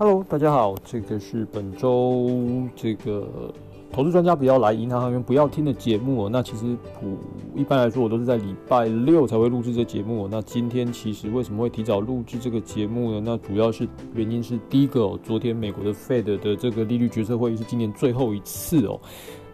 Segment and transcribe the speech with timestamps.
[0.00, 2.30] Hello，大家好，这个是本周
[2.76, 3.52] 这个
[3.90, 6.28] 投资专家不要来，银行行员不要听的节目哦。
[6.30, 7.18] 那其实普
[7.56, 10.28] 一般来说，我都是在礼拜六才会录制这节目哦。
[10.30, 13.20] 那今天其实为什么会提早录制这个节目呢？
[13.24, 19.00] 那主要是原因是第一个哦，昨天美国的 Fed 的这个利率决策会议是今年最后一次哦。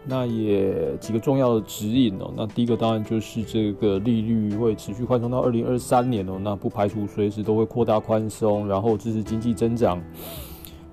[0.07, 2.31] 那也几个重要的指引哦。
[2.37, 6.37] 那第一个当然就是这个利率会持续宽松到二零二三年哦。
[6.39, 9.99] 那不排除随时都会扩大宽松，然后支持经济增长，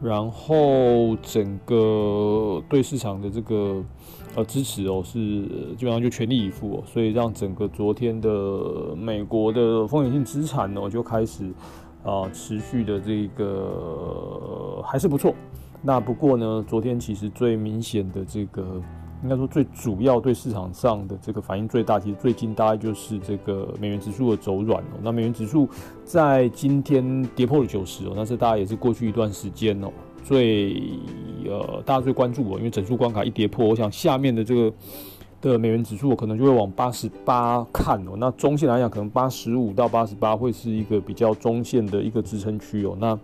[0.00, 3.84] 然后整个对市场的这个
[4.34, 5.18] 呃支持哦是
[5.76, 6.82] 基本上就全力以赴哦。
[6.86, 11.52] 所以让整个昨天的美国的风险性资产哦就开始
[12.02, 15.34] 啊持续的这个还是不错。
[15.82, 18.80] 那不过呢，昨天其实最明显的这个。
[19.22, 24.98] 应该说最主要对市场上的这个反应最大，其实最近大概就是这个美元指数的走软哦。
[25.02, 25.68] 那美元指数
[26.04, 29.88] 在今天跌破了九十哦，那是大家也是过去一段时间哦
[30.24, 30.82] 最
[31.46, 34.72] 呃大家最关注哦，因为整数关卡一跌破，我想下面的这个
[35.40, 38.12] 的美元指数可能就会往八十八看哦。
[38.16, 42.96] 那中线来讲，可能八十五到八十八会是一个比较中线的一个支撑区哦。
[43.00, 43.18] 那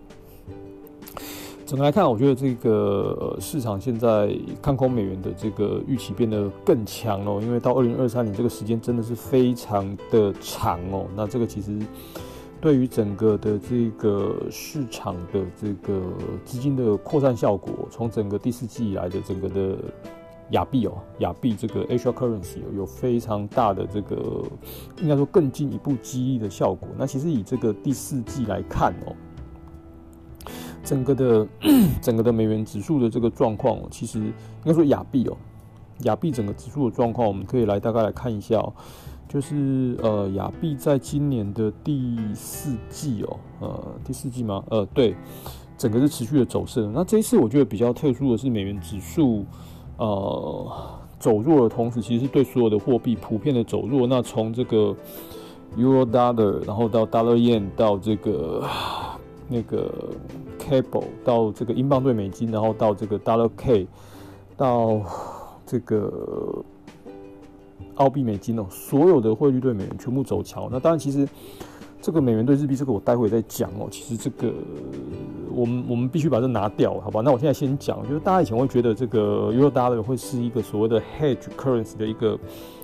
[1.69, 11.05] 整个来看，我觉得这个市场现在看空美元的这个预期变得更强哦，因为到二零二三年这个时间真的是非常的长哦。
[11.15, 11.77] 那这个其实
[12.59, 16.01] 对于整个的这个市场的这个
[16.43, 19.77] 资金的扩散效果，从整个第四季以来的整个的
[20.49, 24.43] 亚币哦，亚币这个 Asia currency 有非常大的这个
[25.03, 26.89] 应该说更进一步激励的效果。
[26.97, 29.15] 那其实以这个第四季来看哦。
[30.83, 31.47] 整个的
[32.01, 34.33] 整个的美元指数的这个状况，其实应
[34.65, 35.37] 该说亚币哦，
[35.99, 38.73] 亚币整个指数的状况，我们可以来大概来看一下哦，
[39.27, 44.63] 就是呃亚币在今年的第四季哦，呃第四季吗？
[44.69, 45.15] 呃对，
[45.77, 46.89] 整个是持续的走势。
[46.93, 49.45] 那这一次我觉得比较特殊的是美元指数
[49.97, 50.71] 呃
[51.19, 54.07] 走弱的同时，其实是对所有的货币普遍的走弱。
[54.07, 54.95] 那从这个
[55.77, 58.63] Euro Dollar，然后到 Dollar Yen，到这个。
[59.51, 59.91] 那个
[60.69, 63.87] cable 到这个英镑兑美金，然后到这个 dollar K，
[64.55, 65.01] 到
[65.65, 66.63] 这个
[67.95, 70.69] 澳币美金哦，所有的汇率对美元全部走强。
[70.71, 71.27] 那当然，其实
[72.01, 73.87] 这个美元对日币，这个我待会再讲哦。
[73.89, 74.53] 其实这个
[75.51, 77.21] 我们我们必须把这拿掉，好吧？
[77.25, 82.39] 那我现在先讲，就是大家以前会觉得这个 Euro Dollar 会是一个所谓的 hedge currency 的一个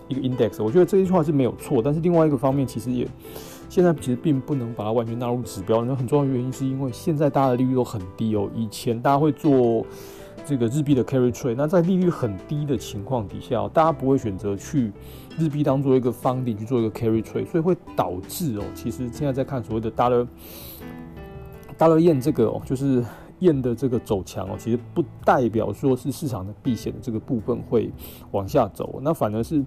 [0.07, 1.81] 一个 index，我觉得这一句话是没有错。
[1.83, 3.07] 但是另外一个方面，其实也。
[3.67, 8.49] 现在其实并不能把它完全纳入指标，那很重要的原因是因为现在大家的利率都很低哦。
[8.55, 9.85] 以前大家会做
[10.45, 14.91] 这个日币的 carry trade，那在利率很低的情况底下，大家不会选择去
[15.37, 20.27] 日币当做一个方顶去做一个 carry trade，所以会导致哦，其实现在在看所谓的 dollar
[21.77, 23.03] dollar yen 这个哦，就是
[23.39, 27.91] 炼的这个走强哦，其实不代表说是市场的避险的这个部分会
[28.31, 29.63] 往下走，那反而是。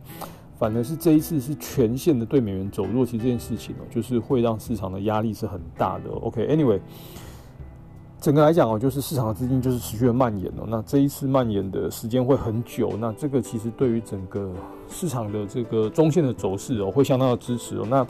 [0.58, 6.10] 反而是这一次是全线的对美元走弱，其实这件事情哦，就是会让市场的压力是很大的。
[6.10, 6.80] OK，Anyway，
[8.20, 10.64] 整个来讲哦，就是市场的资金就是持续的蔓延哦。
[10.66, 14.52] 那这一次蔓延的时间会很久，那这个其实对于整个
[14.88, 17.86] 市场的这个中线的走势哦，会相当的支持哦。
[17.88, 18.06] 那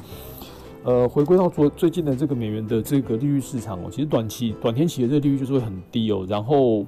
[0.85, 6.87] 呃，回归到昨最近的这个美元的这个利率市场哦，其实短期短天期的这个利率就是会很低哦，然后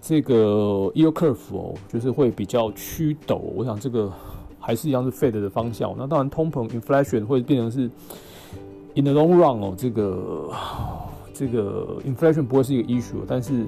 [0.00, 3.36] 这个 yield curve 哦，就是会比较趋陡。
[3.36, 4.10] 我想这个。
[4.60, 7.90] 还是一样是 Fed 的方向，那当然通膨 inflation 会变成是
[8.94, 10.50] in the long run 哦，这个
[11.32, 13.64] 这个 inflation 不会是一个 issue，但是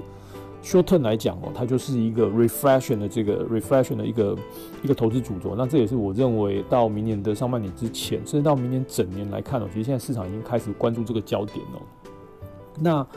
[0.63, 4.37] short term 来讲哦，它就是一个 reflection 的这个 reflection 的一个
[4.83, 5.55] 一个投资主轴。
[5.57, 11.81] 那这也是我认为到明年的上半年之前，甚至到明年整年来看哦，其实现在市场已经开始关注这个焦点哦。
[12.79, 13.07] 那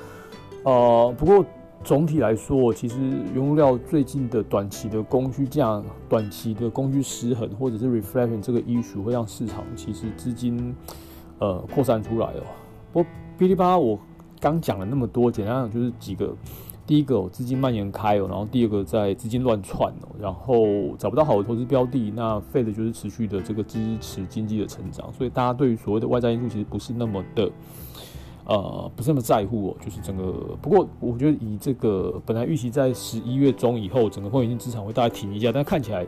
[0.64, 1.44] 呃，不过。
[1.84, 2.96] 总体来说，其实
[3.32, 10.74] 原物料最近的短期的供需价、短期的供需失衡，或者是 reflection 这个因素会让市场其实资金
[11.38, 12.42] 呃扩散出来哦。
[12.92, 13.96] 不过噼里啪啦，我
[14.40, 16.34] 刚讲了那么多，简单讲就是几个：
[16.84, 20.66] 第一个资金蔓延开哦，然后第二个在资金乱窜哦，然后
[20.98, 25.12] 找不到好的投资标的，那废的就是持续的这个支持经济的成长。
[25.12, 27.48] 所以大家对于所谓的外在因素其实不是那么的。
[28.46, 30.56] 呃，不是那么在乎哦，就是整个。
[30.62, 36.06] 不过，我觉得以这个本来预期在十一月中以后，整个风险性资产会大概停一下，但看起来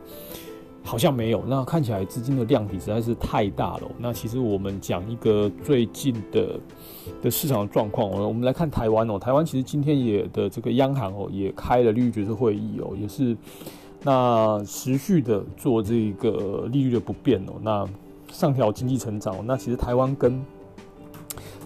[0.85, 1.43] 好像没有。
[1.47, 3.83] 那看起来资金的量体实在是太大了。
[3.99, 6.61] 那其实我们讲一个最近的
[7.21, 13.37] 的市场状况哦，我们来看台湾哦，台湾其实今天也的这个央行哦也开了利率决策会议哦，也是
[14.05, 17.85] 那持续的做这个利率的不变哦，那
[18.31, 19.45] 上调经济成长。
[19.45, 20.41] 那其实台湾跟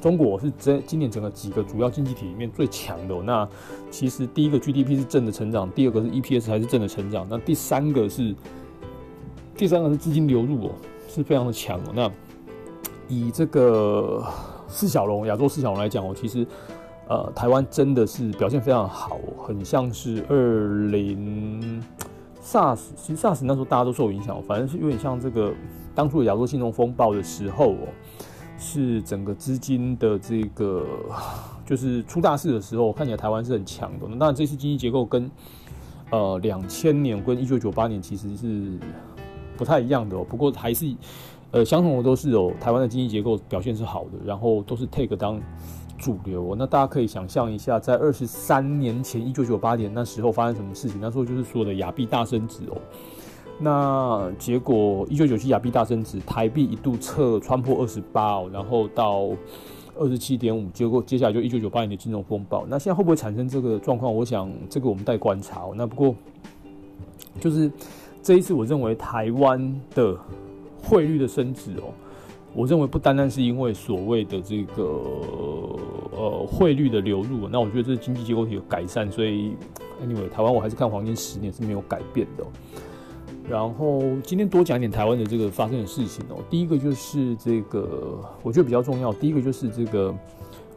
[0.03, 3.23] 中国是这今年整个几个主要经济体里面最强的。
[3.23, 3.49] 那
[3.89, 8.35] 其实第一个 GDP 是正的成长，第二个是 EPS 还是正的成长，那第三个是
[9.57, 10.73] 第三个是资金流入哦，
[11.09, 11.81] 是非常的强。
[11.95, 12.11] 那
[13.07, 14.27] 以这个
[14.67, 16.45] 四小龙亚洲四小龙来讲哦，其实
[17.07, 21.81] 呃台湾真的是表现非常好，很像是二零
[22.43, 25.53] SARS，其实 SARS 那时候大家都受影响，反正是有点像这个
[25.95, 27.87] 当初的亚洲金融风暴的时候哦。
[28.63, 30.87] 是整个资金的这个，
[31.67, 34.07] 就是出大事的时候，看起来台湾是很强的。
[34.07, 35.29] 那，这次经济结构跟
[36.11, 38.79] 呃两千年跟一九九八年其实是
[39.57, 40.25] 不太一样的哦。
[40.27, 40.95] 不过还是
[41.51, 45.41] 呃相同的都是哦，台湾的经济结构表现是好的，然后都是 take 当
[45.99, 46.55] 主流。
[46.57, 51.01] 那大家可以想象一下，在二十三年前一九九八年那时候发生什么事情？
[51.01, 52.81] 那时候就是说的亚币大升值哦。
[53.59, 59.29] 那结果，一九九七亚币大升值，台币一度测穿破二十八哦，然后到
[59.95, 62.67] 二十七点五，结果接下来就一九九八年的金融风暴。
[62.69, 64.13] 那现在会不会产生这个状况？
[64.13, 65.75] 我想这个我们待观察哦。
[65.77, 66.15] 那不过
[67.41, 67.71] 就是
[68.23, 70.17] 这一次，我认为台湾的
[70.83, 71.93] 汇率的升值哦，
[72.55, 74.83] 我认为不单单是因为所谓的这个
[76.17, 79.09] 呃汇率的流入，那我觉得这经济结构体的改善。
[79.13, 79.55] 所以
[80.05, 82.45] ，anyway，台湾我还是看黄金十年是没有改变的。
[83.49, 86.37] 然后今天多讲一点台湾的这个发生的事情哦。
[86.49, 89.13] 第一个就是这个，我觉得比较重要。
[89.13, 90.15] 第一个就是这个，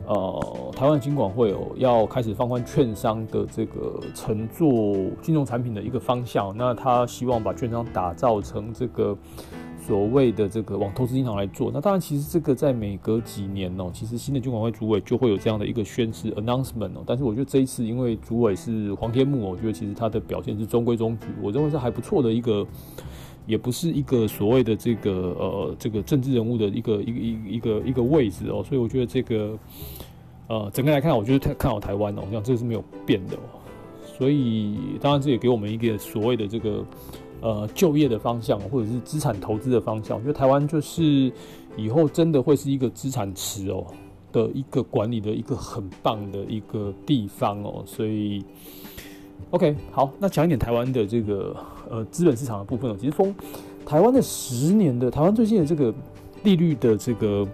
[0.08, 4.70] 呃，台湾金管会哦要开始放宽券商的这个乘坐
[5.22, 6.56] 金融产品的一个方向。
[6.58, 9.18] 那他希望把券商打造成这个。
[9.86, 17.04] 所谓的这个往投资银行来做，那当然其实这个在每隔几年哦，其实新的监管会主委就会有这样的一个宣誓 announcement 哦。
[17.06, 22.66] 但是我觉得这一次因为主委是黄天木，我觉得其实他的表现是中规中矩，我认为是还不错的一个，
[23.46, 28.64] 也不是一个所谓的这个呃这个政治人物的一个一个一一个一个位置哦。
[28.64, 29.56] 所以我觉得这个
[30.48, 33.62] 呃整个来看，我觉得看好台湾哦，我想这个是没有变的哦。
[34.18, 36.84] 所以当然这也给我们一个所谓的这个。
[37.42, 41.32] 呃，就业的方向或者是资产投资的方向，我觉得台湾就是
[41.78, 43.86] 以后真的会是一个资产池哦
[44.32, 47.84] 的一个管理的一个很棒的一个地方哦。
[47.86, 48.44] 所以
[49.52, 51.56] ，OK，好，那讲一点台湾的这个
[51.90, 52.96] 呃资本市场的部分哦。
[53.00, 53.36] 其实，从
[53.86, 55.94] 台湾的十年的台湾最近的这个
[56.44, 57.48] 利率的这个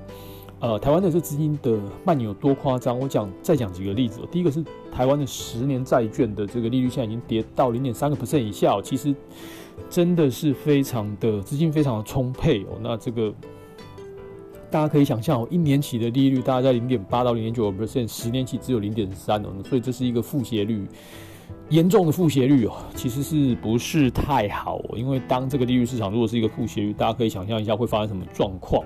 [0.61, 2.97] 呃台湾的这资金的蔓延有多夸张？
[2.97, 4.21] 我讲再讲几个例子。
[4.31, 9.13] 第一个是台湾的十年债券的这个利率现在已经跌到零点三个 percent 以下，其实。
[9.89, 13.33] 真的是非常的资金非常的充沛哦，那这个
[14.69, 20.87] 大家可以想象哦，一年期的利率大概在零点八到零点九 percent，十年期只有零点三哦，所以这是一个负斜率
[21.69, 24.81] 严重的负斜率哦，其实是不是太好？
[24.95, 28.83] 因为当这个利率市场如果是一个负斜率，大家可以想象一下会发生什么状况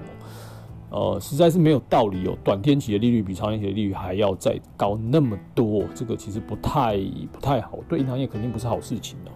[0.90, 6.98] 哦，呃，实在是没有道理哦，短天期的利率比长天期的利率还要再高那么多，这个其实不太
[7.32, 9.32] 不太好，对银行业肯定不是好事情哦。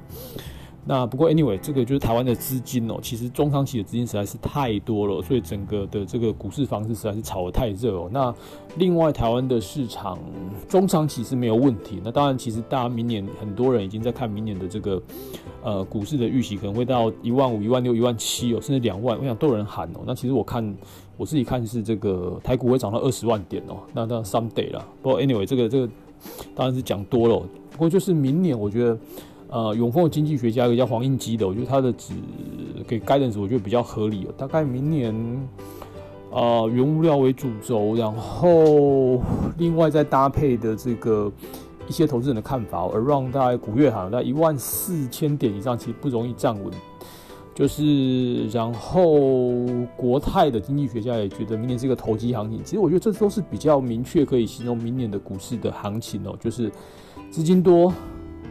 [0.85, 8.09] 那不过，anyway，这个就是台湾的资金哦，其实中长期的资金实在是太多了，所以整个的这个股市方式实在是炒得太热哦。
[8.11, 8.33] 那
[8.75, 10.17] 另外，台湾的市场
[10.67, 12.01] 中长期是没有问题。
[12.03, 14.99] 那当然，其实大家明年很多人已经在看明年的这个
[15.61, 19.99] 呃股市的预期可能会到一万五、一万六、一万七哦，甚至两万，我想都有人喊哦。
[20.07, 20.75] 那其实我看
[21.17, 23.77] 我自己看是这个台股会涨到二十万点哦。
[23.94, 25.89] 那那 someday 啦，不过 anyway，这个这个
[26.56, 27.39] 当然是讲多了。
[27.69, 28.97] 不过就是明年，我觉得。
[29.51, 32.13] 呃，永丰的经济学家一个叫黄应基的，我觉得他的指
[32.87, 34.33] 给 guidance 我觉得比较合理哦。
[34.37, 35.49] 大概明年，
[36.29, 39.19] 呃，原物料为主轴，然后
[39.57, 41.31] 另外再搭配的这个
[41.87, 46.71] 一些投资人的看法，而让大概古月行在一万四千点以上其实不容易站稳。
[47.56, 49.09] 就是然后
[49.97, 52.63] 国泰的经济学家也觉得明年是一个投机行情。
[52.63, 56.71] 其实我觉得这都是比较明确可以形容明年的股市的行情哦，就是
[57.31, 57.91] 资金多。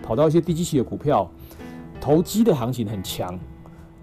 [0.02, 1.28] 跑到一些低基期的股票，
[2.00, 3.38] 投机的行情很强，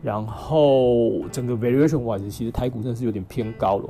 [0.01, 3.89] 然后整个 variation wise 其实台股真的是有点偏高了。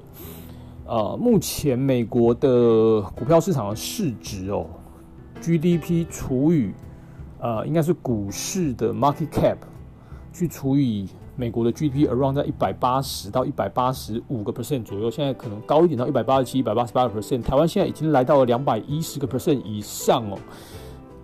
[0.88, 4.68] 呃，目前美国的股票市场的市值哦
[5.42, 6.72] ，GDP 除以
[7.40, 9.58] 呃应该是股市的 market cap
[10.32, 17.42] 去除以美国的 GDP，around 在一百八十到一百八十五个 percent 左右，现在可能高一点到一百八十七、一百八十八个 percent。
[17.42, 20.38] 台湾现在已经来到了两百一十个 percent 以上哦。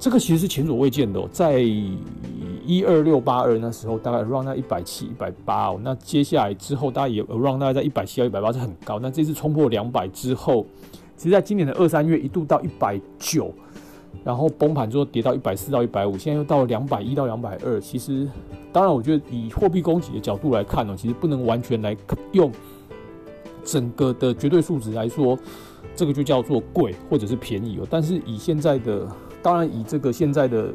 [0.02, 5.80] 这个其实是前所未见的，在一二六八二那时候，大概 around 在一百七、一百八哦。
[5.84, 8.98] 那接下来之后，大概也 around 大概在一百七到一百八是很高。
[8.98, 10.66] 那这次冲破两百之后，
[11.16, 13.54] 其实在今年的二三月一度到一百九，
[14.24, 17.80] 然后崩盘之后跌到一百四到一百五，现在又到了两百一到两百二。
[17.80, 18.28] 其实，
[18.74, 21.96] 当然，我觉得以货币供给的角度来看呢，其实不能完全来
[22.32, 22.52] 用
[23.64, 25.38] 整个的绝对数值来说。
[25.96, 27.86] 这个就叫做贵或者是便宜哦。
[27.88, 29.08] 但是以现在的，
[29.42, 30.74] 当然以这个现在的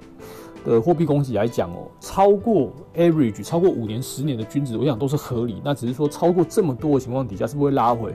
[0.64, 5.60] 的货币供给来讲哦，超过 average 超过五年、十年的均值，我想都是合理。
[5.64, 8.14] 那只是说超过这么多的情况底下，是不是会拉回？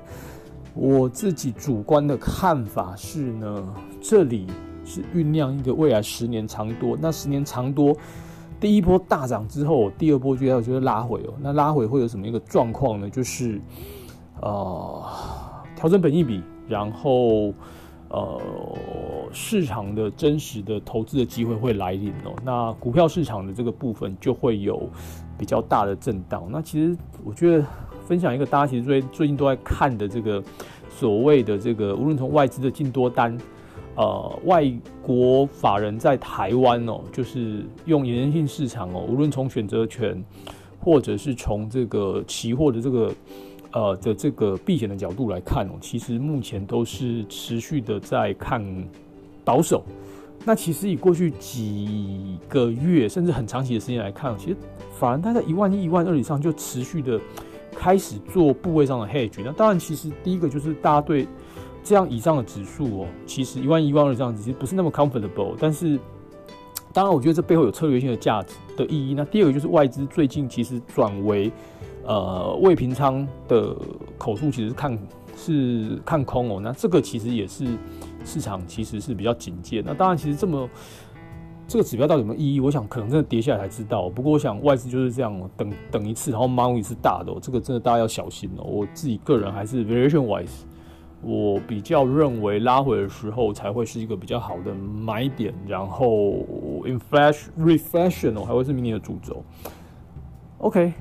[0.74, 4.48] 我自己主观的看法是呢，这里
[4.86, 6.98] 是酝酿一个未来十年长多。
[7.00, 7.96] 那十年长多，
[8.60, 11.34] 第一波大涨之后，第二波就要就是拉回哦。
[11.42, 13.10] 那拉回会有什么一个状况呢？
[13.10, 13.60] 就是
[14.42, 15.04] 呃
[15.76, 17.54] 调整本益比，然后
[18.12, 18.42] 呃
[19.32, 22.36] 市场的真实的投资的机会会来临哦。
[22.44, 24.90] 那股票市场的这个部分就会有
[25.38, 26.44] 比较大的震荡。
[26.50, 27.66] 那其实我觉得。
[28.08, 30.44] 分享一个大家其实最最近都在看的这个
[30.90, 33.38] 所谓的这个，无论从外资的进多单，
[33.96, 34.70] 呃，外
[35.02, 40.22] 国法人在台湾哦，就是用延性市场哦，无论从选择权，
[40.78, 43.14] 或者是从这个期货的这个
[43.74, 48.64] 呃的这个避险的角度来看哦，其实目前都是持续的在看
[49.44, 49.84] 保守。
[50.46, 54.58] 那其实以过去几个月甚至很长期的时间来看，其实
[54.98, 57.20] 法人它在一万一、一万二以上就持续的。
[57.74, 61.26] 开始做部位上的 hedge，那当然，其实第一个就是大家对
[61.82, 65.56] 这样以上的指数哦，其实一万一万二这样子，其实不是那么 comfortable。
[65.58, 65.98] 但是，
[66.94, 69.14] 当然，我觉得这背后有策略性的价值的意义。
[69.14, 71.50] 那第二个就是外资最近其实转为
[72.06, 73.76] 呃未平仓的
[74.18, 75.00] 口数，其实看
[75.36, 76.60] 是看空哦。
[76.62, 77.66] 那这个其实也是
[78.24, 79.84] 市场其实是比较警戒。
[79.86, 80.70] 那当然，其实这么。
[81.68, 82.60] 这个指标到底有没有意义？
[82.60, 84.10] 我想可能真的跌下来才知道。
[84.10, 88.64] 不过我想外资就是这样，等等一次，然后猫一次大的，这个真的大家要小心哦。
[88.66, 90.64] 我自己个人还是 variation wise，
[91.22, 96.44] 我比较认为拉回的时候才会是一个比较好的买点，然后
[96.84, 99.42] inflation reflection 哦还会是明年的主轴。
[100.58, 100.92] OK，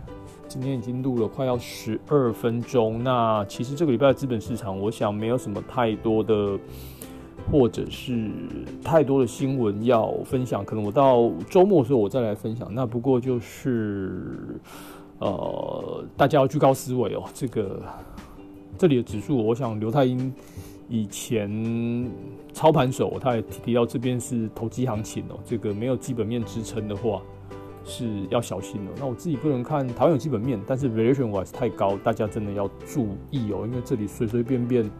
[0.50, 6.58] 今天已经录了快要十二分钟，那其实这个礼拜的资本市场，我想没有什么太多的。
[7.50, 8.30] 或者是
[8.84, 12.68] 太多的新闻要分享，可能我到周末的时候我再来分享。
[12.72, 14.60] 那不过就是，
[15.20, 17.24] 呃，大家要居高思维哦。
[17.32, 17.82] 这个
[18.76, 20.32] 这里的指数，我想刘太英
[20.86, 22.10] 以前
[22.52, 25.38] 操盘手，他也提到这边是投机行情哦。
[25.42, 27.22] 这个没有基本面支撑的话，
[27.84, 28.90] 是要小心的。
[28.98, 34.90] 那我自己个人看，台湾有基本面，但是 valuation wise 太高，大家真的要注意哦，因为这里随随便便，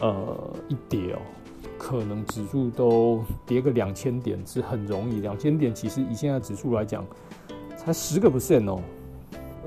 [0.00, 0.36] 呃，
[0.68, 1.18] 一跌哦。
[1.78, 7.04] 可能指数都跌个两千点是很容易，两千点其实以现在指数来讲，
[7.76, 8.80] 才十个 percent 哦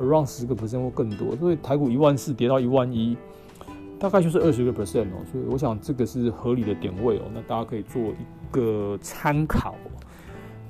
[0.02, 3.16] ，around 十个 percent 或更多，所以台股一万四跌到一万一，
[4.00, 9.76] 大概就是二十个 percent 哦，所以我想这个是合理的点位哦，那大家可以做一个参考。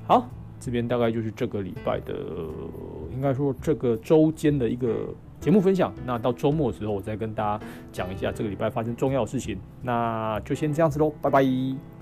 [0.06, 0.30] 好，
[0.60, 2.14] 这边大概就是这个礼拜的，
[3.14, 5.14] 应该说这个周间的一个。
[5.40, 9.58] 节目分享，那到周末的时候，我再跟大家讲一下这个礼拜发生重要的事情。
[9.82, 11.99] 那就先这样子喽，拜拜。